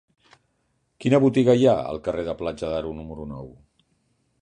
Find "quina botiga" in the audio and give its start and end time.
1.03-1.55